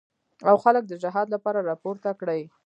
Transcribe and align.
او 0.49 0.55
خلک 0.63 0.83
د 0.87 0.93
جهاد 1.03 1.27
لپاره 1.35 1.65
راپورته 1.69 2.09
کړي. 2.19 2.41